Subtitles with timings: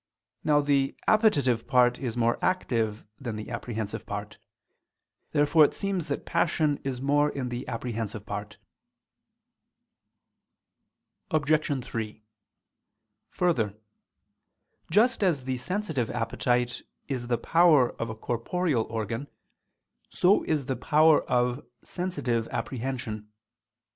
[0.43, 4.39] Now the appetitive part is more active than the apprehensive part.
[5.31, 8.57] Therefore it seems that passion is more in the apprehensive part.
[11.29, 11.85] Obj.
[11.85, 12.23] 3:
[13.29, 13.75] Further,
[14.89, 19.27] just as the sensitive appetite is the power of a corporeal organ,
[20.09, 23.29] so is the power of sensitive apprehension.